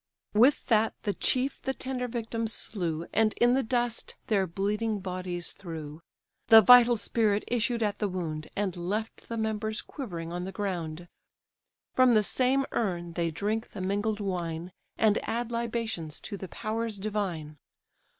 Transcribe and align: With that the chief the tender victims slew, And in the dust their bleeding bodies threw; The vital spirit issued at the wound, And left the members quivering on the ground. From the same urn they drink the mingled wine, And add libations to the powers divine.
With 0.33 0.65
that 0.65 0.95
the 1.03 1.13
chief 1.13 1.61
the 1.61 1.75
tender 1.75 2.07
victims 2.07 2.53
slew, 2.53 3.05
And 3.13 3.33
in 3.35 3.53
the 3.53 3.61
dust 3.61 4.15
their 4.25 4.47
bleeding 4.47 4.99
bodies 4.99 5.53
threw; 5.53 6.01
The 6.47 6.59
vital 6.59 6.97
spirit 6.97 7.43
issued 7.47 7.83
at 7.83 7.99
the 7.99 8.09
wound, 8.09 8.49
And 8.55 8.75
left 8.75 9.29
the 9.29 9.37
members 9.37 9.79
quivering 9.83 10.31
on 10.33 10.43
the 10.43 10.51
ground. 10.51 11.07
From 11.93 12.15
the 12.15 12.23
same 12.23 12.65
urn 12.71 13.13
they 13.13 13.29
drink 13.29 13.67
the 13.67 13.81
mingled 13.81 14.19
wine, 14.21 14.71
And 14.97 15.19
add 15.21 15.51
libations 15.51 16.19
to 16.21 16.35
the 16.35 16.47
powers 16.47 16.97
divine. 16.97 17.57